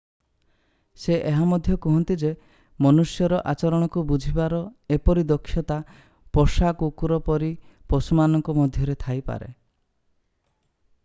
ସେ 1.01 1.17
ଏହା 1.31 1.41
ମଧ୍ୟ 1.49 1.75
କୁହନ୍ତି 1.85 2.15
ଯେ 2.21 2.31
ମନୁଷ୍ୟର 2.85 3.41
ଆଚରଣକୁ 3.51 4.03
ବୁଝିବାର 4.13 4.63
ଏପରି 4.97 5.25
ଦକ୍ଷତା 5.33 5.79
ପୋଷା 6.39 6.73
କୁକୁର 6.81 7.21
ପରି 7.31 7.53
ପଶୁମାନଙ୍କ 7.95 8.57
ମଧ୍ୟରେ 8.63 8.97
ଥାଇପାରେ 9.07 9.55